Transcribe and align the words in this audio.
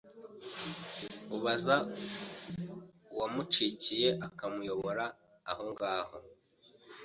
abaza 1.35 1.75
uwamukicikye 3.11 4.09
akamuyobora 4.27 5.05
ahongaho 5.51 6.17